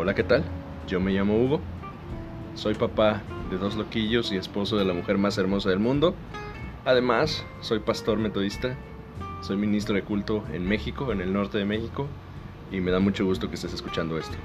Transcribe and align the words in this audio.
Hola, 0.00 0.14
¿qué 0.14 0.22
tal? 0.22 0.44
Yo 0.86 1.00
me 1.00 1.10
llamo 1.10 1.36
Hugo, 1.42 1.60
soy 2.54 2.74
papá 2.74 3.20
de 3.50 3.58
dos 3.58 3.74
loquillos 3.74 4.30
y 4.30 4.36
esposo 4.36 4.76
de 4.76 4.84
la 4.84 4.94
mujer 4.94 5.18
más 5.18 5.36
hermosa 5.38 5.70
del 5.70 5.80
mundo. 5.80 6.14
Además, 6.84 7.44
soy 7.62 7.80
pastor 7.80 8.16
metodista, 8.16 8.76
soy 9.40 9.56
ministro 9.56 9.96
de 9.96 10.02
culto 10.02 10.44
en 10.52 10.68
México, 10.68 11.10
en 11.10 11.20
el 11.20 11.32
norte 11.32 11.58
de 11.58 11.64
México, 11.64 12.06
y 12.70 12.78
me 12.78 12.92
da 12.92 13.00
mucho 13.00 13.24
gusto 13.24 13.48
que 13.48 13.56
estés 13.56 13.74
escuchando 13.74 14.16
esto. 14.18 14.36